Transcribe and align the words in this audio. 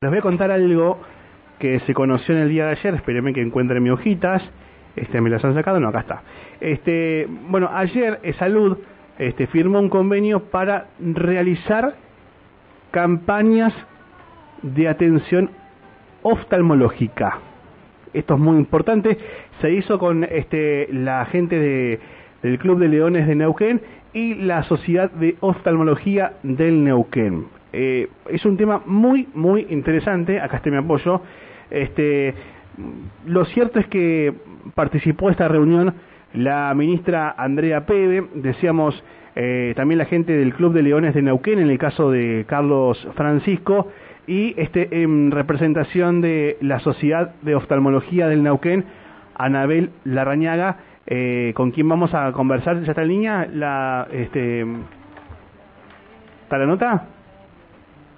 Les 0.00 0.12
voy 0.12 0.20
a 0.20 0.22
contar 0.22 0.52
algo 0.52 1.00
que 1.58 1.80
se 1.80 1.92
conoció 1.92 2.32
en 2.36 2.42
el 2.42 2.50
día 2.50 2.66
de 2.66 2.70
ayer, 2.70 2.94
espérenme 2.94 3.32
que 3.32 3.42
encuentre 3.42 3.80
mis 3.80 3.90
hojitas, 3.90 4.40
este, 4.94 5.20
me 5.20 5.28
las 5.28 5.44
han 5.44 5.54
sacado, 5.54 5.80
no, 5.80 5.88
acá 5.88 5.98
está. 5.98 6.22
Este, 6.60 7.26
bueno, 7.48 7.68
ayer 7.72 8.20
Salud 8.38 8.78
este, 9.18 9.48
firmó 9.48 9.80
un 9.80 9.88
convenio 9.88 10.44
para 10.50 10.86
realizar 11.00 11.96
campañas 12.92 13.74
de 14.62 14.86
atención 14.86 15.50
oftalmológica. 16.22 17.40
Esto 18.12 18.34
es 18.34 18.40
muy 18.40 18.56
importante, 18.56 19.18
se 19.60 19.72
hizo 19.72 19.98
con 19.98 20.22
este, 20.22 20.86
la 20.92 21.24
gente 21.24 21.58
de, 21.58 21.98
del 22.42 22.58
Club 22.58 22.78
de 22.78 22.88
Leones 22.88 23.26
de 23.26 23.34
Neuquén 23.34 23.80
y 24.12 24.34
la 24.34 24.62
Sociedad 24.64 25.10
de 25.10 25.36
Oftalmología 25.40 26.34
del 26.42 26.84
Neuquén. 26.84 27.46
Eh, 27.72 28.08
es 28.28 28.44
un 28.44 28.56
tema 28.56 28.82
muy, 28.86 29.28
muy 29.34 29.66
interesante, 29.70 30.40
acá 30.40 30.56
está 30.58 30.70
mi 30.70 30.76
apoyo. 30.76 31.20
Este, 31.70 32.34
lo 33.26 33.44
cierto 33.46 33.78
es 33.78 33.86
que 33.88 34.32
participó 34.74 35.30
esta 35.30 35.48
reunión 35.48 35.94
la 36.34 36.72
ministra 36.74 37.34
Andrea 37.36 37.86
Pebe, 37.86 38.24
decíamos 38.34 39.02
eh, 39.34 39.72
también 39.76 39.98
la 39.98 40.04
gente 40.04 40.32
del 40.32 40.54
Club 40.54 40.72
de 40.72 40.82
Leones 40.82 41.14
de 41.14 41.22
Neuquén, 41.22 41.58
en 41.58 41.70
el 41.70 41.78
caso 41.78 42.10
de 42.10 42.44
Carlos 42.46 43.06
Francisco, 43.14 43.88
y 44.26 44.54
este 44.60 45.02
en 45.02 45.30
representación 45.30 46.20
de 46.20 46.58
la 46.60 46.80
Sociedad 46.80 47.34
de 47.42 47.54
Oftalmología 47.54 48.28
del 48.28 48.42
Neuquén, 48.42 48.84
Anabel 49.34 49.90
Larrañaga, 50.04 50.76
eh, 51.08 51.52
con 51.56 51.72
quien 51.72 51.88
vamos 51.88 52.14
a 52.14 52.30
conversar. 52.32 52.80
¿Ya 52.82 52.92
está 52.92 53.02
en 53.02 53.08
línea? 53.08 53.48
La, 53.52 54.06
este, 54.12 54.62
¿Está 56.44 56.58
la 56.58 56.66
nota? 56.66 57.08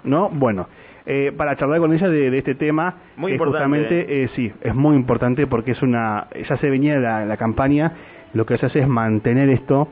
¿no? 0.05 0.29
Bueno, 0.31 0.69
eh, 1.07 1.33
para 1.37 1.57
charlar 1.57 1.81
con 1.81 1.93
ella 1.93 2.09
de, 2.09 2.37
este 2.37 2.55
tema, 2.55 2.95
muy 3.17 3.33
eh, 3.33 3.39
justamente, 3.39 4.23
eh. 4.23 4.29
sí, 4.35 4.53
es 4.61 4.75
muy 4.75 4.97
importante 4.97 5.47
porque 5.47 5.73
es 5.73 5.83
una, 5.83 6.29
ya 6.49 6.57
se 6.57 6.71
venía 6.71 6.99
la, 6.99 7.25
la 7.25 7.37
campaña, 7.37 7.93
lo 8.35 8.47
que 8.47 8.59
se 8.59 8.67
hace 8.67 8.81
es 8.81 8.89
mantener 8.89 9.49
esto 9.49 9.89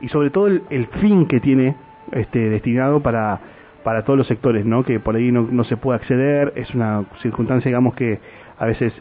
y 0.00 0.08
sobre 0.08 0.30
todo 0.30 0.48
el, 0.48 0.86
fin 1.00 1.26
que 1.26 1.38
tiene 1.38 1.76
este 2.10 2.48
destinado 2.48 3.00
para 3.00 3.38
para 3.84 4.04
todos 4.04 4.16
los 4.16 4.26
sectores, 4.28 4.64
¿no? 4.64 4.84
Que 4.84 4.98
por 4.98 5.14
ahí 5.16 5.30
no, 5.30 5.46
no 5.50 5.64
se 5.64 5.76
puede 5.76 5.98
acceder, 5.98 6.52
es 6.56 6.72
una 6.72 7.04
circunstancia, 7.20 7.68
digamos, 7.68 7.94
que 7.94 8.20
a 8.58 8.66
veces 8.66 8.92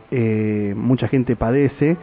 mucha 0.75 1.07
gente 1.07 1.35
padece 1.35 1.97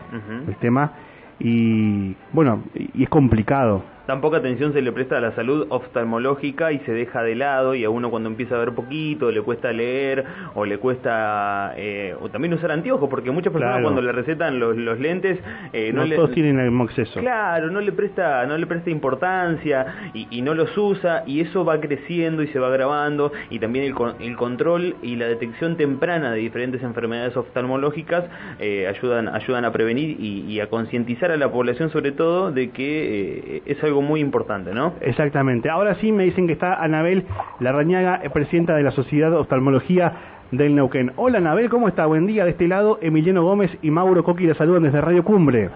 el 0.47 0.57
tema 0.57 0.93
y 1.39 2.17
bueno, 2.33 2.65
y 2.75 3.03
es 3.03 3.09
complicado 3.09 3.83
tan 4.09 4.23
poca 4.23 4.39
atención 4.39 4.73
se 4.73 4.81
le 4.81 4.91
presta 4.91 5.19
a 5.19 5.21
la 5.21 5.33
salud 5.33 5.67
oftalmológica 5.69 6.73
y 6.73 6.79
se 6.79 6.93
deja 6.93 7.23
de 7.23 7.35
lado 7.35 7.75
y 7.75 7.85
a 7.85 7.91
uno 7.91 8.09
cuando 8.09 8.31
empieza 8.31 8.55
a 8.55 8.59
ver 8.59 8.73
poquito 8.73 9.31
le 9.31 9.43
cuesta 9.43 9.71
leer 9.71 10.25
o 10.55 10.65
le 10.65 10.79
cuesta 10.79 11.75
eh, 11.77 12.17
o 12.19 12.31
también 12.31 12.55
usar 12.55 12.73
anteojos 12.73 13.07
porque 13.11 13.31
muchas 13.31 13.53
personas 13.53 13.83
cuando 13.83 14.01
le 14.01 14.11
recetan 14.13 14.59
los, 14.59 14.79
los 14.79 14.99
lentes 14.99 15.39
eh, 15.75 15.93
no, 15.93 16.09
todos 16.09 16.31
tienen 16.31 16.59
el 16.59 16.71
mismo 16.71 16.85
acceso. 16.85 17.21
Claro 17.21 17.69
no 17.71 17.83
le 17.83 17.93
presta 17.93 18.47
no 18.47 18.57
le 18.57 18.67
presta 18.67 18.89
importancia 18.89 20.11
y, 20.15 20.27
y, 20.31 20.41
no 20.41 20.55
los 20.55 20.75
usa 20.79 21.25
y 21.27 21.43
eso 21.43 21.67
va 21.67 21.79
creciendo 21.79 22.43
y 22.43 22.49
se 22.49 22.59
va 22.59 22.69
agravando 22.69 23.31
y 23.51 23.59
también 23.59 23.85
el, 23.85 23.95
el 24.21 24.37
control 24.39 24.97
y 25.03 25.17
la 25.17 25.27
detección 25.27 25.77
temprana 25.77 26.33
de 26.33 26.39
diferentes 26.39 26.83
enfermedades 26.83 27.37
oftalmológicas 27.37 28.25
eh, 28.59 28.87
ayudan 28.89 29.29
ayudan 29.29 29.67
a 29.67 29.71
prevenir 29.71 30.17
y, 30.19 30.47
y 30.49 30.61
a 30.61 30.71
concientizar 30.71 31.31
a 31.31 31.37
la 31.37 31.53
población 31.53 31.91
sobre 31.91 32.13
todo 32.13 32.53
de 32.53 32.71
que 32.71 33.57
eh, 33.57 33.63
es 33.67 33.85
algo 33.85 33.98
muy 34.03 34.21
importante, 34.21 34.73
¿no? 34.73 34.95
Exactamente. 35.01 35.71
Ahora 35.71 35.95
sí 35.97 36.13
me 36.13 36.25
dicen 36.25 36.47
que 36.47 36.53
está 36.53 36.75
Anabel 36.75 37.27
Larrañaga, 37.61 38.21
eh, 38.23 38.31
presidenta 38.31 38.75
de 38.75 38.83
la 38.83 38.91
Sociedad 38.91 39.31
de 39.31 39.37
Oftalmología 39.37 40.13
del 40.51 40.75
Neuquén. 40.75 41.13
Hola 41.17 41.39
Anabel, 41.39 41.69
¿cómo 41.69 41.89
está? 41.89 42.07
Buen 42.07 42.27
día. 42.27 42.45
De 42.45 42.53
este 42.53 42.69
lado, 42.69 42.99
Emiliano 43.03 43.43
Gómez 43.43 43.77
y 43.83 43.91
Mauro 43.91 44.25
Coqui 44.25 44.47
la 44.47 44.55
saludan 44.55 44.85
desde 44.85 45.01
Radio 45.01 45.25
Cumbre. 45.25 45.71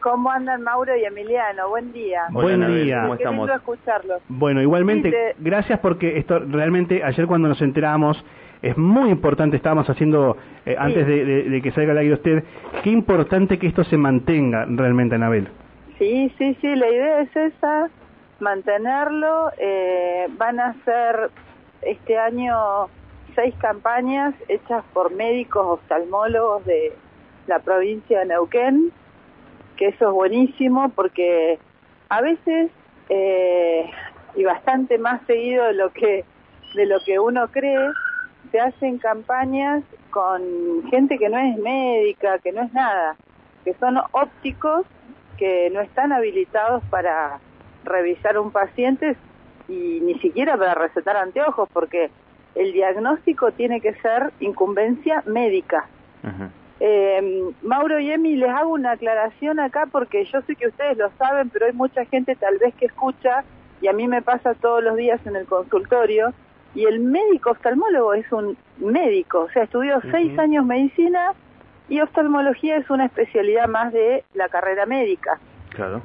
¿Cómo 0.00 0.30
andan 0.30 0.62
Mauro 0.62 0.96
y 0.96 1.04
Emiliano? 1.04 1.68
Buen 1.68 1.92
día. 1.92 2.22
Buen 2.30 2.66
día. 2.66 3.02
¿Cómo 3.02 3.14
estamos? 3.14 3.50
escucharlos. 3.50 4.22
Bueno, 4.28 4.62
igualmente, 4.62 5.34
gracias 5.38 5.80
porque 5.80 6.18
esto 6.18 6.38
realmente 6.38 7.02
ayer 7.02 7.26
cuando 7.26 7.48
nos 7.48 7.60
enteramos 7.62 8.22
es 8.62 8.76
muy 8.76 9.10
importante, 9.10 9.56
estábamos 9.56 9.88
haciendo 9.88 10.36
eh, 10.66 10.74
antes 10.78 11.06
de, 11.06 11.60
que 11.62 11.70
salga 11.72 11.92
el 11.92 11.98
aire 11.98 12.14
usted, 12.14 12.44
qué 12.82 12.90
importante 12.90 13.58
que 13.58 13.68
esto 13.68 13.84
se 13.84 13.96
mantenga 13.96 14.66
realmente, 14.68 15.14
Anabel. 15.14 15.48
Sí, 15.98 16.32
sí, 16.38 16.56
sí, 16.60 16.76
la 16.76 16.88
idea 16.88 17.20
es 17.22 17.36
esa, 17.36 17.90
mantenerlo. 18.38 19.50
Eh, 19.58 20.28
van 20.36 20.60
a 20.60 20.74
ser 20.84 21.30
este 21.82 22.16
año 22.16 22.88
seis 23.34 23.54
campañas 23.60 24.34
hechas 24.48 24.84
por 24.92 25.12
médicos 25.12 25.66
oftalmólogos 25.66 26.64
de 26.64 26.92
la 27.48 27.58
provincia 27.58 28.20
de 28.20 28.26
Neuquén, 28.26 28.92
que 29.76 29.88
eso 29.88 30.08
es 30.08 30.12
buenísimo 30.12 30.88
porque 30.90 31.58
a 32.08 32.20
veces 32.20 32.70
eh, 33.08 33.90
y 34.34 34.44
bastante 34.44 34.98
más 34.98 35.20
seguido 35.26 35.64
de 35.66 35.72
lo 35.74 35.90
que 35.92 36.24
de 36.74 36.86
lo 36.86 37.00
que 37.04 37.18
uno 37.18 37.48
cree 37.48 37.90
se 38.52 38.60
hacen 38.60 38.98
campañas 38.98 39.82
con 40.10 40.42
gente 40.90 41.18
que 41.18 41.28
no 41.28 41.38
es 41.38 41.56
médica, 41.58 42.38
que 42.38 42.52
no 42.52 42.62
es 42.62 42.72
nada, 42.72 43.16
que 43.64 43.74
son 43.74 43.98
ópticos 44.12 44.84
que 45.38 45.70
no 45.70 45.80
están 45.80 46.12
habilitados 46.12 46.82
para 46.90 47.38
revisar 47.84 48.38
un 48.38 48.50
paciente 48.50 49.16
y 49.68 50.00
ni 50.02 50.18
siquiera 50.18 50.56
para 50.56 50.74
recetar 50.74 51.16
anteojos, 51.16 51.68
porque 51.72 52.10
el 52.54 52.72
diagnóstico 52.72 53.52
tiene 53.52 53.80
que 53.80 53.94
ser 53.94 54.32
incumbencia 54.40 55.22
médica. 55.26 55.86
Eh, 56.80 57.52
Mauro 57.62 57.98
y 57.98 58.10
Emi, 58.10 58.36
les 58.36 58.50
hago 58.50 58.72
una 58.72 58.92
aclaración 58.92 59.58
acá 59.58 59.86
porque 59.90 60.24
yo 60.24 60.42
sé 60.42 60.54
que 60.56 60.68
ustedes 60.68 60.96
lo 60.96 61.10
saben, 61.18 61.50
pero 61.50 61.66
hay 61.66 61.72
mucha 61.72 62.04
gente 62.04 62.36
tal 62.36 62.58
vez 62.58 62.74
que 62.74 62.86
escucha 62.86 63.44
y 63.80 63.88
a 63.88 63.92
mí 63.92 64.06
me 64.06 64.22
pasa 64.22 64.54
todos 64.54 64.82
los 64.82 64.96
días 64.96 65.20
en 65.26 65.36
el 65.36 65.46
consultorio 65.46 66.32
y 66.74 66.84
el 66.84 67.00
médico 67.00 67.50
oftalmólogo 67.50 68.14
es 68.14 68.30
un 68.32 68.56
médico, 68.78 69.40
o 69.40 69.50
sea, 69.50 69.64
estudió 69.64 70.00
seis 70.10 70.38
años 70.38 70.64
medicina 70.64 71.32
y 71.88 72.00
oftalmología 72.00 72.76
es 72.76 72.88
una 72.90 73.06
especialidad 73.06 73.68
más 73.68 73.92
de 73.92 74.24
la 74.34 74.48
carrera 74.48 74.86
médica. 74.86 75.38
Claro. 75.70 76.02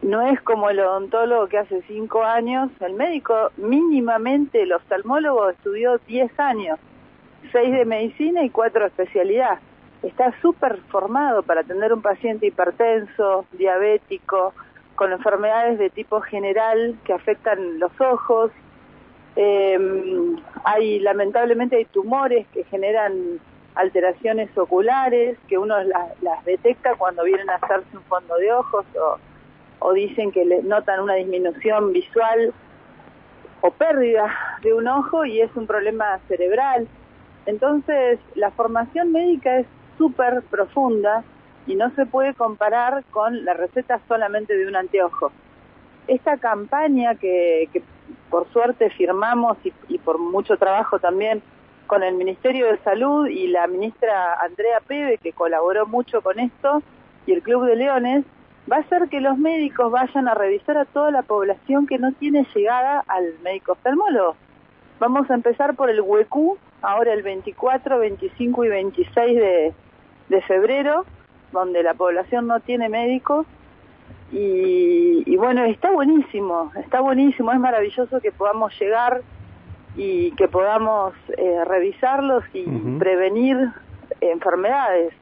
No 0.00 0.22
es 0.22 0.40
como 0.40 0.70
el 0.70 0.80
odontólogo 0.80 1.46
que 1.48 1.58
hace 1.58 1.82
cinco 1.82 2.22
años, 2.22 2.70
el 2.80 2.94
médico 2.94 3.50
mínimamente, 3.56 4.62
el 4.62 4.72
oftalmólogo 4.72 5.50
estudió 5.50 5.98
diez 6.06 6.30
años, 6.38 6.78
seis 7.52 7.70
de 7.72 7.84
medicina 7.84 8.44
y 8.44 8.50
cuatro 8.50 8.80
de 8.82 8.86
especialidad. 8.88 9.58
Está 10.02 10.32
súper 10.40 10.78
formado 10.88 11.42
para 11.42 11.62
atender 11.62 11.92
un 11.92 12.02
paciente 12.02 12.46
hipertenso, 12.46 13.46
diabético, 13.52 14.54
con 14.94 15.12
enfermedades 15.12 15.78
de 15.78 15.90
tipo 15.90 16.20
general 16.20 16.96
que 17.04 17.12
afectan 17.12 17.78
los 17.78 17.92
ojos. 18.00 18.52
Eh, 19.36 19.78
hay, 20.64 21.00
lamentablemente, 21.00 21.76
hay 21.76 21.84
tumores 21.86 22.46
que 22.48 22.64
generan 22.64 23.40
alteraciones 23.74 24.56
oculares 24.56 25.36
que 25.48 25.58
uno 25.58 25.76
las, 25.82 26.44
detecta 26.44 26.94
cuando 26.96 27.24
vienen 27.24 27.50
a 27.50 27.56
hacerse 27.56 27.96
un 27.96 28.02
fondo 28.04 28.36
de 28.36 28.52
ojos 28.52 28.84
o, 29.80 29.92
dicen 29.92 30.32
que 30.32 30.44
le 30.46 30.62
notan 30.62 31.00
una 31.00 31.14
disminución 31.14 31.92
visual 31.92 32.54
o 33.60 33.70
pérdida 33.70 34.34
de 34.62 34.72
un 34.72 34.88
ojo 34.88 35.26
y 35.26 35.40
es 35.40 35.54
un 35.56 35.66
problema 35.66 36.18
cerebral. 36.26 36.88
Entonces, 37.44 38.18
la 38.34 38.50
formación 38.50 39.12
médica 39.12 39.58
es 39.58 39.66
súper 39.98 40.42
profunda 40.42 41.22
y 41.66 41.74
no 41.74 41.90
se 41.94 42.06
puede 42.06 42.32
comparar 42.32 43.04
con 43.10 43.44
la 43.44 43.52
receta 43.52 44.00
solamente 44.08 44.56
de 44.56 44.66
un 44.66 44.76
anteojo. 44.76 45.32
Esta 46.06 46.38
campaña 46.38 47.14
que, 47.16 47.68
que 47.72 47.82
por 48.30 48.48
suerte 48.52 48.88
firmamos 48.90 49.58
y 49.88 49.98
por 49.98 50.18
mucho 50.18 50.56
trabajo 50.56 50.98
también 50.98 51.42
con 51.86 52.02
el 52.02 52.14
Ministerio 52.14 52.66
de 52.66 52.78
Salud 52.78 53.26
y 53.26 53.48
la 53.48 53.66
ministra 53.66 54.34
Andrea 54.40 54.80
Pebe, 54.86 55.18
que 55.18 55.32
colaboró 55.32 55.86
mucho 55.86 56.22
con 56.22 56.38
esto, 56.38 56.82
y 57.26 57.32
el 57.32 57.42
Club 57.42 57.66
de 57.66 57.76
Leones, 57.76 58.24
va 58.70 58.76
a 58.76 58.80
hacer 58.80 59.08
que 59.08 59.20
los 59.20 59.36
médicos 59.38 59.90
vayan 59.92 60.28
a 60.28 60.34
revisar 60.34 60.78
a 60.78 60.84
toda 60.84 61.10
la 61.10 61.22
población 61.22 61.86
que 61.86 61.98
no 61.98 62.12
tiene 62.12 62.46
llegada 62.54 63.04
al 63.06 63.34
médico 63.42 63.72
oftalmólogo. 63.72 64.36
Vamos 64.98 65.30
a 65.30 65.34
empezar 65.34 65.74
por 65.74 65.90
el 65.90 66.00
huecú, 66.00 66.56
ahora 66.82 67.12
el 67.12 67.22
24, 67.22 67.98
25 67.98 68.64
y 68.64 68.68
26 68.68 69.36
de, 69.36 69.74
febrero, 70.46 71.04
donde 71.52 71.82
la 71.82 71.94
población 71.94 72.46
no 72.46 72.60
tiene 72.60 72.88
médicos. 72.88 73.46
Y, 74.32 75.22
y 75.26 75.36
bueno, 75.36 75.64
está 75.64 75.90
buenísimo, 75.90 76.72
está 76.76 77.00
buenísimo, 77.00 77.52
es 77.52 77.60
maravilloso 77.60 78.20
que 78.20 78.32
podamos 78.32 78.72
llegar 78.80 79.22
y 79.96 80.32
que 80.32 80.48
podamos 80.48 81.14
eh, 81.36 81.64
revisarlos 81.64 82.44
y 82.52 82.64
prevenir 82.98 83.56
enfermedades. 84.20 85.12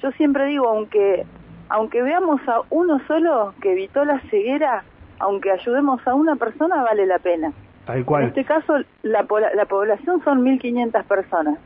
Yo 0.00 0.10
siempre 0.12 0.46
digo, 0.46 0.68
aunque 0.68 1.24
aunque 1.68 2.02
veamos 2.02 2.40
a 2.48 2.60
uno 2.68 3.00
solo 3.06 3.54
que 3.62 3.72
evitó 3.72 4.04
la 4.04 4.20
ceguera, 4.28 4.84
aunque 5.18 5.50
ayudemos 5.50 6.06
a 6.06 6.14
una 6.14 6.36
persona, 6.36 6.82
vale 6.82 7.06
la 7.06 7.18
pena. 7.18 7.52
Tal 7.86 8.04
cual. 8.04 8.24
En 8.24 8.28
este 8.28 8.44
caso, 8.44 8.74
la, 9.02 9.26
la 9.54 9.64
población 9.64 10.22
son 10.22 10.44
1.500 10.44 11.04
personas. 11.04 11.58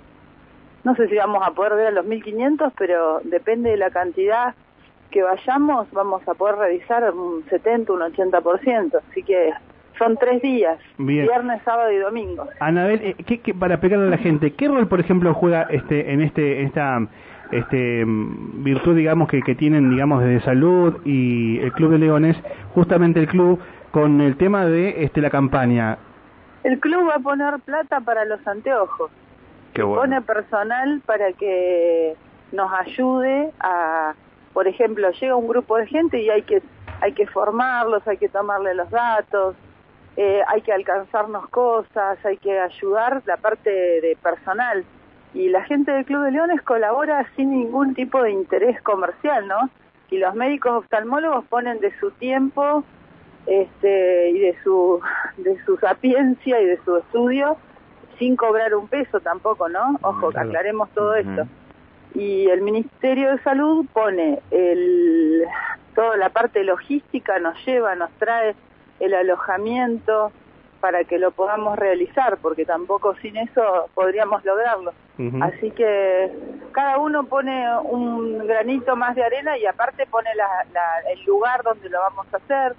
No 0.84 0.94
sé 0.94 1.08
si 1.08 1.16
vamos 1.16 1.42
a 1.44 1.50
poder 1.50 1.74
ver 1.74 1.86
a 1.88 1.90
los 1.90 2.06
1.500, 2.06 2.72
pero 2.78 3.20
depende 3.24 3.70
de 3.70 3.76
la 3.78 3.90
cantidad 3.90 4.54
que 5.10 5.24
vayamos, 5.24 5.90
vamos 5.90 6.22
a 6.28 6.34
poder 6.34 6.56
revisar 6.56 7.12
un 7.12 7.44
70, 7.50 7.92
un 7.92 8.00
80%. 8.00 9.00
Así 9.10 9.24
que 9.24 9.52
son 9.98 10.16
tres 10.16 10.42
días, 10.42 10.78
viernes, 10.98 11.62
sábado 11.64 11.90
y 11.90 11.98
domingo. 11.98 12.48
Anabel, 12.60 13.00
eh, 13.02 13.14
¿qué, 13.24 13.54
para 13.54 13.74
explicarle 13.74 14.06
a 14.06 14.10
la 14.10 14.18
gente, 14.18 14.52
¿qué 14.52 14.68
rol, 14.68 14.88
por 14.88 15.00
ejemplo, 15.00 15.32
juega 15.34 15.62
este 15.70 16.12
en 16.12 16.20
este 16.20 16.62
esta 16.62 17.00
este 17.52 18.04
virtud, 18.06 18.96
digamos, 18.96 19.28
que, 19.28 19.40
que 19.42 19.54
tienen, 19.54 19.90
digamos, 19.90 20.22
de 20.22 20.40
salud 20.40 21.00
y 21.04 21.58
el 21.60 21.72
Club 21.72 21.92
de 21.92 21.98
Leones, 21.98 22.36
justamente 22.74 23.20
el 23.20 23.28
club, 23.28 23.60
con 23.92 24.20
el 24.20 24.36
tema 24.36 24.66
de 24.66 25.04
este 25.04 25.20
la 25.20 25.30
campaña? 25.30 25.98
El 26.64 26.80
club 26.80 27.08
va 27.08 27.14
a 27.14 27.20
poner 27.20 27.60
plata 27.60 28.00
para 28.00 28.24
los 28.24 28.44
anteojos. 28.46 29.10
Qué 29.74 29.82
Pone 29.82 30.20
personal 30.22 31.00
para 31.06 31.32
que 31.32 32.14
nos 32.50 32.72
ayude 32.72 33.50
a, 33.60 34.14
por 34.52 34.66
ejemplo, 34.66 35.10
llega 35.10 35.36
un 35.36 35.46
grupo 35.46 35.76
de 35.76 35.86
gente 35.86 36.20
y 36.20 36.30
hay 36.30 36.42
que 36.42 36.62
hay 37.00 37.12
que 37.12 37.26
formarlos, 37.26 38.06
hay 38.08 38.16
que 38.16 38.28
tomarle 38.28 38.74
los 38.74 38.90
datos, 38.90 39.54
eh, 40.16 40.42
hay 40.48 40.62
que 40.62 40.72
alcanzarnos 40.72 41.48
cosas, 41.48 42.18
hay 42.24 42.38
que 42.38 42.58
ayudar 42.58 43.22
la 43.26 43.36
parte 43.36 43.70
de 43.70 44.16
personal. 44.22 44.84
Y 45.34 45.50
la 45.50 45.64
gente 45.64 45.92
del 45.92 46.04
Club 46.06 46.24
de 46.24 46.30
Leones 46.32 46.62
colabora 46.62 47.26
sin 47.36 47.50
ningún 47.50 47.94
tipo 47.94 48.22
de 48.22 48.30
interés 48.30 48.80
comercial, 48.82 49.46
¿no? 49.46 49.68
Y 50.10 50.18
los 50.18 50.34
médicos 50.34 50.72
oftalmólogos 50.72 51.44
ponen 51.46 51.78
de 51.80 51.92
su 51.98 52.10
tiempo 52.12 52.84
este, 53.46 54.30
y 54.30 54.38
de 54.38 54.56
su, 54.62 55.00
de 55.36 55.62
su 55.64 55.76
sapiencia 55.76 56.60
y 56.60 56.64
de 56.64 56.78
su 56.84 56.96
estudio 56.96 57.58
sin 58.18 58.36
cobrar 58.36 58.74
un 58.74 58.88
peso 58.88 59.20
tampoco, 59.20 59.68
¿no? 59.68 59.98
Ojo, 60.02 60.30
aclaremos 60.34 60.88
todo 60.90 61.14
esto. 61.16 61.46
Y 62.14 62.48
el 62.48 62.62
Ministerio 62.62 63.32
de 63.32 63.42
Salud 63.42 63.84
pone 63.92 64.40
el, 64.50 65.44
toda 65.94 66.16
la 66.16 66.30
parte 66.30 66.64
logística, 66.64 67.38
nos 67.38 67.62
lleva, 67.66 67.94
nos 67.94 68.10
trae 68.12 68.54
el 69.00 69.14
alojamiento 69.14 70.32
para 70.80 71.04
que 71.04 71.18
lo 71.18 71.30
podamos 71.30 71.78
realizar, 71.78 72.38
porque 72.38 72.64
tampoco 72.64 73.14
sin 73.16 73.36
eso 73.36 73.88
podríamos 73.94 74.44
lograrlo. 74.44 74.92
Así 75.40 75.70
que 75.70 76.30
cada 76.72 76.98
uno 76.98 77.24
pone 77.24 77.66
un 77.80 78.46
granito 78.46 78.94
más 78.96 79.16
de 79.16 79.24
arena 79.24 79.56
y 79.56 79.64
aparte 79.64 80.06
pone 80.06 80.28
el 80.30 81.24
lugar 81.24 81.62
donde 81.62 81.88
lo 81.88 81.98
vamos 82.00 82.26
a 82.32 82.36
hacer, 82.36 82.76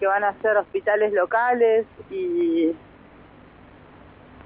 que 0.00 0.06
van 0.06 0.24
a 0.24 0.34
ser 0.42 0.56
hospitales 0.56 1.12
locales 1.12 1.86
y, 2.10 2.72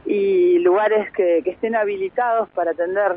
y 0.04 0.58
lugares 0.58 1.10
que, 1.12 1.38
estén 1.38 1.74
habilitados 1.74 2.48
para 2.50 2.72
atender 2.72 3.16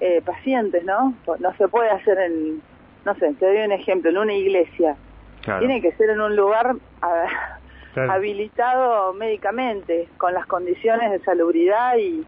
eh, 0.00 0.22
pacientes, 0.24 0.84
¿no? 0.84 1.14
No 1.38 1.54
se 1.56 1.68
puede 1.68 1.90
hacer 1.90 2.18
en, 2.18 2.62
no 3.04 3.14
sé, 3.16 3.34
te 3.34 3.46
doy 3.46 3.58
un 3.58 3.72
ejemplo, 3.72 4.10
en 4.10 4.18
una 4.18 4.34
iglesia 4.34 4.96
tiene 5.58 5.80
que 5.80 5.92
ser 5.92 6.10
en 6.10 6.20
un 6.20 6.36
lugar 6.36 6.76
habilitado 7.94 9.12
médicamente, 9.12 10.08
con 10.18 10.34
las 10.34 10.46
condiciones 10.46 11.10
de 11.10 11.18
salubridad 11.20 11.96
y, 11.96 12.24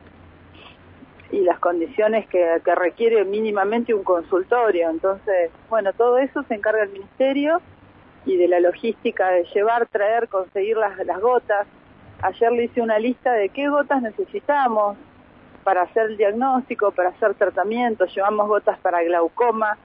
y 1.30 1.40
las 1.40 1.58
condiciones 1.60 2.26
que, 2.28 2.60
que 2.64 2.74
requiere 2.74 3.24
mínimamente 3.24 3.94
un 3.94 4.02
consultorio. 4.02 4.90
Entonces, 4.90 5.50
bueno, 5.68 5.92
todo 5.92 6.18
eso 6.18 6.42
se 6.44 6.54
encarga 6.54 6.82
el 6.82 6.90
ministerio 6.90 7.60
y 8.26 8.36
de 8.36 8.48
la 8.48 8.60
logística 8.60 9.28
de 9.28 9.44
llevar, 9.54 9.86
traer, 9.86 10.28
conseguir 10.28 10.76
las, 10.76 10.96
las 11.06 11.20
gotas. 11.20 11.66
Ayer 12.22 12.52
le 12.52 12.64
hice 12.64 12.82
una 12.82 12.98
lista 12.98 13.32
de 13.32 13.48
qué 13.48 13.68
gotas 13.68 14.02
necesitamos 14.02 14.96
para 15.64 15.82
hacer 15.82 16.06
el 16.06 16.16
diagnóstico, 16.16 16.90
para 16.90 17.10
hacer 17.10 17.34
tratamiento. 17.34 18.06
Llevamos 18.06 18.48
gotas 18.48 18.78
para 18.80 19.02
glaucoma, 19.02 19.78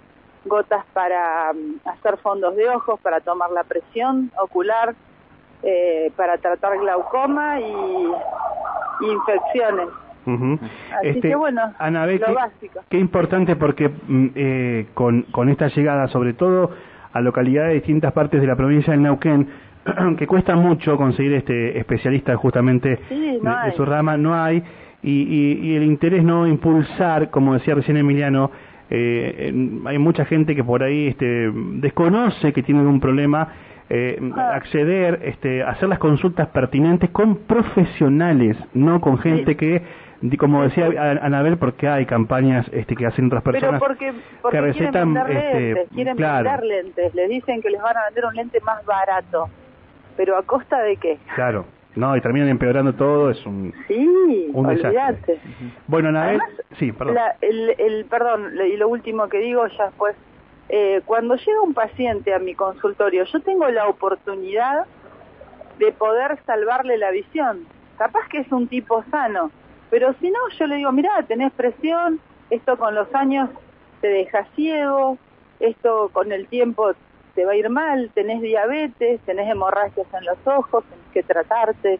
gotas 0.45 0.85
para 0.93 1.51
mm, 1.53 1.87
hacer 1.87 2.17
fondos 2.17 2.55
de 2.55 2.69
ojos, 2.69 2.99
para 3.01 3.19
tomar 3.19 3.51
la 3.51 3.63
presión 3.63 4.31
ocular, 4.41 4.95
eh, 5.63 6.11
para 6.15 6.37
tratar 6.37 6.77
glaucoma 6.79 7.59
y, 7.59 8.11
infecciones. 9.01 9.87
Así 10.97 11.09
este, 11.09 11.29
que 11.29 11.35
bueno, 11.35 11.61
lo 11.79 12.33
básico. 12.33 12.79
Qué 12.89 12.97
importante 12.97 13.55
porque 13.55 13.89
mm, 13.89 14.27
eh, 14.35 14.87
con, 14.93 15.23
con 15.23 15.49
esta 15.49 15.67
llegada, 15.67 16.07
sobre 16.07 16.33
todo 16.33 16.71
a 17.13 17.21
localidades 17.21 17.69
de 17.69 17.75
distintas 17.75 18.11
partes 18.13 18.41
de 18.41 18.47
la 18.47 18.55
provincia 18.55 18.93
de 18.93 18.99
Neuquén, 18.99 19.47
que 20.17 20.27
cuesta 20.27 20.55
mucho 20.55 20.97
conseguir 20.97 21.33
este 21.33 21.77
especialista 21.77 22.35
justamente 22.35 22.99
de, 23.09 23.73
su 23.75 23.85
rama, 23.85 24.17
no 24.17 24.33
hay, 24.35 24.63
y, 25.03 25.61
y, 25.61 25.75
el 25.75 25.83
interés 25.83 26.23
no 26.23 26.47
impulsar, 26.47 27.29
como 27.29 27.53
decía 27.53 27.75
recién 27.75 27.97
Emiliano, 27.97 28.49
eh, 28.89 29.81
hay 29.85 29.97
mucha 29.97 30.25
gente 30.25 30.55
que 30.55 30.63
por 30.63 30.83
ahí 30.83 31.07
este, 31.07 31.51
desconoce 31.53 32.53
que 32.53 32.63
tienen 32.63 32.85
un 32.87 32.99
problema, 32.99 33.49
eh, 33.89 34.19
ah. 34.35 34.51
acceder, 34.55 35.19
este, 35.23 35.63
hacer 35.63 35.89
las 35.89 35.99
consultas 35.99 36.47
pertinentes 36.49 37.09
con 37.11 37.37
profesionales, 37.37 38.57
no 38.73 39.01
con 39.01 39.17
gente 39.19 39.55
que, 39.55 39.83
como 40.37 40.63
decía 40.63 40.87
Anabel, 41.21 41.57
porque 41.57 41.87
hay 41.87 42.05
campañas 42.05 42.67
este, 42.71 42.95
que 42.95 43.05
hacen 43.05 43.27
otras 43.27 43.43
personas 43.43 43.79
porque, 43.79 44.13
que 44.49 44.61
recetan, 44.61 45.13
quieren 45.13 45.37
este, 45.37 45.59
lentes, 45.59 45.89
quieren 45.89 46.17
vender 46.17 46.63
lentes, 46.63 47.15
les 47.15 47.29
dicen 47.29 47.61
que 47.61 47.69
les 47.69 47.81
van 47.81 47.97
a 47.97 48.05
vender 48.05 48.25
un 48.25 48.35
lente 48.35 48.59
más 48.61 48.83
barato, 48.85 49.49
pero 50.17 50.37
a 50.37 50.43
costa 50.43 50.81
de 50.81 50.97
qué? 50.97 51.17
Claro. 51.35 51.65
No, 51.95 52.15
y 52.15 52.21
terminan 52.21 52.49
empeorando 52.49 52.93
todo, 52.93 53.31
es 53.31 53.45
un, 53.45 53.73
sí, 53.87 54.49
un 54.53 54.67
desastre. 54.67 55.39
Bueno, 55.87 56.11
Nael, 56.11 56.41
sí, 56.77 56.91
perdón. 56.91 57.17
el, 57.41 57.75
el, 57.77 58.05
perdón, 58.05 58.51
y 58.69 58.75
lo 58.75 58.89
último 58.89 59.29
que 59.29 59.37
digo 59.37 59.65
ya 59.67 59.91
pues, 59.97 60.15
eh, 60.69 61.01
cuando 61.05 61.35
llega 61.35 61.61
un 61.61 61.73
paciente 61.73 62.33
a 62.33 62.39
mi 62.39 62.53
consultorio, 62.53 63.23
yo 63.23 63.39
tengo 63.41 63.69
la 63.69 63.87
oportunidad 63.87 64.85
de 65.79 65.91
poder 65.91 66.37
salvarle 66.45 66.97
la 66.97 67.11
visión. 67.11 67.65
Capaz 67.97 68.27
que 68.29 68.39
es 68.39 68.51
un 68.51 68.67
tipo 68.67 69.03
sano, 69.09 69.51
pero 69.89 70.13
si 70.19 70.29
no, 70.29 70.39
yo 70.59 70.67
le 70.67 70.75
digo, 70.77 70.91
mira, 70.91 71.23
tenés 71.27 71.53
presión, 71.53 72.19
esto 72.49 72.77
con 72.77 72.93
los 72.93 73.13
años 73.15 73.49
te 74.01 74.07
deja 74.07 74.45
ciego, 74.55 75.17
esto 75.59 76.09
con 76.11 76.31
el 76.31 76.47
tiempo 76.47 76.93
te 77.35 77.45
va 77.45 77.51
a 77.51 77.55
ir 77.55 77.69
mal, 77.69 78.09
tenés 78.13 78.41
diabetes, 78.41 79.19
tenés 79.21 79.49
hemorragias 79.49 80.07
en 80.13 80.25
los 80.25 80.37
ojos, 80.45 80.83
tenés 80.85 81.05
que 81.13 81.23
tratarte, 81.23 81.99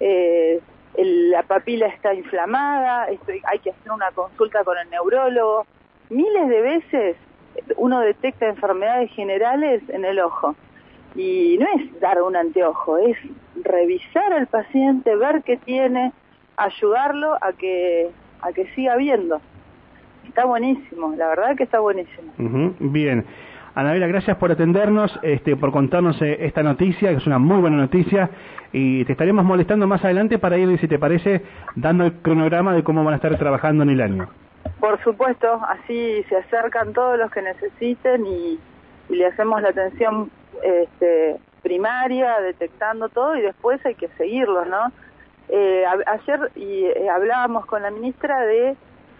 eh, 0.00 0.60
la 0.98 1.42
papila 1.42 1.86
está 1.88 2.14
inflamada, 2.14 3.04
hay 3.04 3.58
que 3.58 3.70
hacer 3.70 3.92
una 3.92 4.10
consulta 4.12 4.64
con 4.64 4.78
el 4.78 4.88
neurólogo. 4.90 5.66
Miles 6.08 6.48
de 6.48 6.60
veces 6.60 7.16
uno 7.76 8.00
detecta 8.00 8.46
enfermedades 8.46 9.10
generales 9.12 9.82
en 9.88 10.04
el 10.04 10.20
ojo. 10.20 10.54
Y 11.14 11.56
no 11.58 11.66
es 11.76 12.00
dar 12.00 12.20
un 12.22 12.36
anteojo, 12.36 12.98
es 12.98 13.16
revisar 13.62 14.32
al 14.32 14.46
paciente, 14.46 15.16
ver 15.16 15.42
qué 15.42 15.56
tiene, 15.56 16.12
ayudarlo 16.56 17.36
a 17.40 17.52
que, 17.52 18.10
a 18.42 18.52
que 18.52 18.66
siga 18.74 18.96
viendo. 18.96 19.40
Está 20.28 20.44
buenísimo, 20.44 21.14
la 21.16 21.28
verdad 21.28 21.56
que 21.56 21.62
está 21.62 21.80
buenísimo. 21.80 22.32
Bien. 22.80 23.24
Anabela, 23.76 24.06
gracias 24.06 24.38
por 24.38 24.50
atendernos, 24.50 25.12
este, 25.20 25.54
por 25.54 25.70
contarnos 25.70 26.20
eh, 26.22 26.46
esta 26.46 26.62
noticia, 26.62 27.10
que 27.10 27.16
es 27.16 27.26
una 27.26 27.38
muy 27.38 27.60
buena 27.60 27.76
noticia, 27.76 28.30
y 28.72 29.04
te 29.04 29.12
estaremos 29.12 29.44
molestando 29.44 29.86
más 29.86 30.02
adelante 30.02 30.38
para 30.38 30.56
ir, 30.56 30.80
si 30.80 30.88
te 30.88 30.98
parece, 30.98 31.42
dando 31.74 32.06
el 32.06 32.14
cronograma 32.22 32.72
de 32.72 32.82
cómo 32.82 33.04
van 33.04 33.12
a 33.12 33.16
estar 33.16 33.36
trabajando 33.36 33.82
en 33.82 33.90
el 33.90 34.00
año. 34.00 34.30
Por 34.80 34.98
supuesto, 35.04 35.60
así 35.68 36.24
se 36.26 36.36
acercan 36.36 36.94
todos 36.94 37.18
los 37.18 37.30
que 37.30 37.42
necesiten 37.42 38.24
y, 38.26 38.58
le 39.10 39.26
hacemos 39.26 39.60
la 39.60 39.68
atención 39.68 40.30
este, 40.62 41.36
primaria, 41.62 42.40
detectando 42.40 43.10
todo, 43.10 43.36
y 43.36 43.42
después 43.42 43.84
hay 43.84 43.94
que 43.94 44.08
seguirlos, 44.16 44.66
¿no? 44.68 44.90
Eh, 45.50 45.84
ayer 46.06 46.50
y, 46.56 46.86
eh, 46.86 47.10
hablábamos 47.10 47.66
con 47.66 47.82
la 47.82 47.90
ministra 47.90 48.40
de 48.40 48.74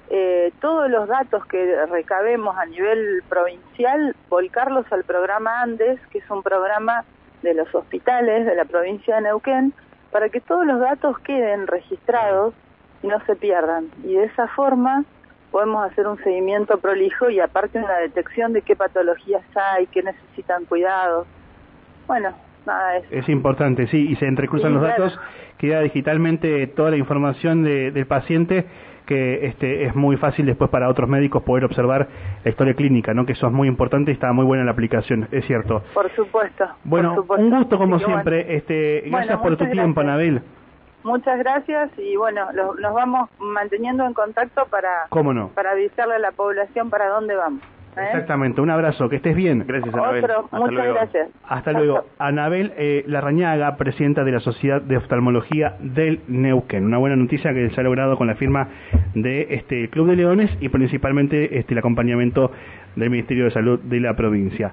eh, 0.08 0.52
todos 0.60 0.88
los 0.90 1.08
datos 1.08 1.44
que 1.46 1.86
recabemos 1.86 2.56
a 2.56 2.66
nivel 2.66 3.22
provincial, 3.28 4.14
volcarlos 4.28 4.90
al 4.92 5.04
programa 5.04 5.62
Andes, 5.62 6.00
que 6.08 6.18
es 6.18 6.30
un 6.30 6.42
programa 6.42 7.04
de 7.42 7.54
los 7.54 7.74
hospitales 7.74 8.46
de 8.46 8.54
la 8.54 8.64
provincia 8.64 9.16
de 9.16 9.22
Neuquén, 9.22 9.72
para 10.12 10.28
que 10.28 10.40
todos 10.40 10.64
los 10.64 10.80
datos 10.80 11.18
queden 11.20 11.66
registrados 11.66 12.54
y 13.02 13.08
no 13.08 13.20
se 13.26 13.36
pierdan. 13.36 13.88
Y 14.04 14.14
de 14.14 14.24
esa 14.24 14.48
forma 14.48 15.04
podemos 15.50 15.90
hacer 15.90 16.06
un 16.06 16.22
seguimiento 16.22 16.78
prolijo 16.78 17.30
y 17.30 17.40
aparte 17.40 17.78
una 17.78 17.98
detección 17.98 18.52
de 18.52 18.62
qué 18.62 18.76
patologías 18.76 19.44
hay, 19.54 19.86
qué 19.88 20.02
necesitan 20.02 20.64
cuidados. 20.66 21.26
Bueno, 22.06 22.34
nada 22.66 22.92
de 22.92 22.98
eso. 22.98 23.08
Es 23.10 23.28
importante, 23.28 23.86
sí, 23.86 24.08
y 24.10 24.16
se 24.16 24.26
entrecruzan 24.26 24.70
Sí, 24.70 24.74
los 24.74 24.84
claro. 24.84 25.04
datos, 25.04 25.20
queda 25.58 25.80
digitalmente 25.80 26.66
toda 26.68 26.90
la 26.90 26.96
información 26.96 27.62
de- 27.62 27.90
del 27.92 28.06
paciente 28.06 28.66
que 29.06 29.46
este, 29.46 29.84
es 29.84 29.94
muy 29.94 30.16
fácil 30.16 30.46
después 30.46 30.68
para 30.68 30.88
otros 30.88 31.08
médicos 31.08 31.44
poder 31.44 31.64
observar 31.64 32.08
la 32.42 32.50
historia 32.50 32.74
clínica, 32.74 33.14
¿no? 33.14 33.24
que 33.24 33.32
eso 33.34 33.46
es 33.46 33.52
muy 33.52 33.68
importante 33.68 34.10
y 34.10 34.14
está 34.14 34.32
muy 34.32 34.44
buena 34.44 34.64
la 34.64 34.72
aplicación, 34.72 35.28
es 35.30 35.44
cierto. 35.46 35.82
Por 35.94 36.10
supuesto. 36.16 36.66
Bueno, 36.82 37.10
por 37.14 37.22
supuesto. 37.22 37.44
un 37.46 37.50
gusto 37.56 37.78
como 37.78 37.98
siempre, 38.00 38.42
bueno, 38.42 38.56
este, 38.58 39.00
Bueno, 39.02 39.16
gracias 39.18 39.38
por 39.38 39.56
tu 39.56 39.66
tiempo. 39.70 40.00
Anabel. 40.00 40.42
muchas 41.04 41.38
gracias 41.38 41.90
y 41.98 42.16
bueno, 42.16 42.48
lo- 42.52 42.74
nos 42.74 42.92
vamos 42.92 43.30
manteniendo 43.38 44.04
en 44.04 44.12
contacto 44.12 44.66
para, 44.68 44.88
¿Cómo 45.10 45.32
no? 45.32 45.50
para 45.54 45.70
avisarle 45.70 46.16
a 46.16 46.18
la 46.18 46.32
población 46.32 46.90
para 46.90 47.06
dónde 47.08 47.36
vamos. 47.36 47.62
¿Eh? 47.96 48.00
Exactamente, 48.04 48.60
un 48.60 48.70
abrazo, 48.70 49.08
que 49.08 49.16
estés 49.16 49.34
bien. 49.34 49.64
Gracias, 49.66 49.94
Anabel. 49.94 50.24
Otro, 50.24 50.44
Hasta 50.44 50.58
muchas 50.58 50.74
luego. 50.74 50.94
gracias. 50.94 51.28
Hasta 51.48 51.72
luego. 51.72 52.04
Anabel 52.18 52.72
eh, 52.76 53.04
Larrañaga, 53.06 53.76
presidenta 53.76 54.24
de 54.24 54.32
la 54.32 54.40
Sociedad 54.40 54.80
de 54.82 54.96
Oftalmología 54.96 55.76
del 55.80 56.20
Neuquén. 56.28 56.84
Una 56.84 56.98
buena 56.98 57.16
noticia 57.16 57.52
que 57.52 57.70
se 57.70 57.80
ha 57.80 57.84
logrado 57.84 58.16
con 58.16 58.26
la 58.26 58.34
firma 58.34 58.68
de 59.14 59.46
este 59.50 59.88
Club 59.90 60.08
de 60.08 60.16
Leones 60.16 60.50
y 60.60 60.68
principalmente 60.68 61.58
este, 61.58 61.74
el 61.74 61.78
acompañamiento 61.78 62.50
del 62.96 63.10
Ministerio 63.10 63.44
de 63.44 63.50
Salud 63.50 63.78
de 63.80 64.00
la 64.00 64.14
provincia. 64.16 64.72